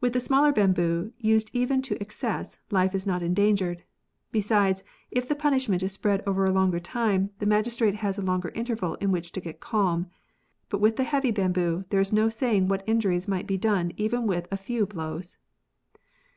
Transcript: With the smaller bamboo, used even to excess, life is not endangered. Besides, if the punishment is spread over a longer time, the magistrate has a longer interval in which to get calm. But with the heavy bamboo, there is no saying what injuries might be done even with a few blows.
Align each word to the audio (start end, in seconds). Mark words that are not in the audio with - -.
With 0.00 0.14
the 0.14 0.18
smaller 0.18 0.50
bamboo, 0.50 1.12
used 1.20 1.48
even 1.52 1.80
to 1.82 1.96
excess, 2.02 2.58
life 2.72 2.92
is 2.92 3.06
not 3.06 3.22
endangered. 3.22 3.84
Besides, 4.32 4.82
if 5.12 5.28
the 5.28 5.36
punishment 5.36 5.80
is 5.84 5.92
spread 5.92 6.24
over 6.26 6.44
a 6.44 6.50
longer 6.50 6.80
time, 6.80 7.30
the 7.38 7.46
magistrate 7.46 7.94
has 7.94 8.18
a 8.18 8.22
longer 8.22 8.48
interval 8.48 8.96
in 8.96 9.12
which 9.12 9.30
to 9.30 9.40
get 9.40 9.60
calm. 9.60 10.08
But 10.70 10.80
with 10.80 10.96
the 10.96 11.04
heavy 11.04 11.30
bamboo, 11.30 11.84
there 11.90 12.00
is 12.00 12.12
no 12.12 12.28
saying 12.28 12.66
what 12.66 12.82
injuries 12.88 13.28
might 13.28 13.46
be 13.46 13.56
done 13.58 13.92
even 13.96 14.26
with 14.26 14.48
a 14.50 14.56
few 14.56 14.86
blows. 14.86 15.38